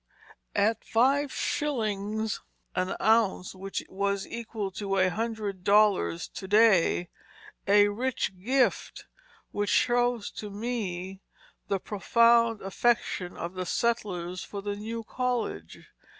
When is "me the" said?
10.49-11.79